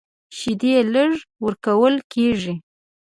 [0.37, 1.11] شیدې لږ
[1.45, 2.53] ورکول کېږي.